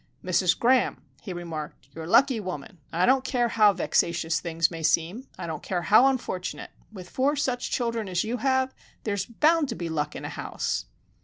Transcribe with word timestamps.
"Mrs. 0.25 0.57
Graham," 0.57 1.03
he 1.21 1.31
remarked, 1.31 1.87
"you're 1.93 2.05
a 2.05 2.09
lucky 2.09 2.39
woman. 2.39 2.79
I 2.91 3.05
don't 3.05 3.23
care 3.23 3.49
how 3.49 3.71
vexatious 3.71 4.39
things 4.39 4.71
may 4.71 4.81
seem, 4.81 5.27
I 5.37 5.45
don't 5.45 5.61
care 5.61 5.83
how 5.83 6.07
unfortunate:—with 6.07 7.07
four 7.07 7.35
such 7.35 7.69
children 7.69 8.09
as 8.09 8.23
you 8.23 8.37
have, 8.37 8.73
there's 9.03 9.27
bound 9.27 9.69
to 9.69 9.75
be 9.75 9.89
luck 9.89 10.15
in 10.15 10.25
a 10.25 10.29
house!" 10.29 10.85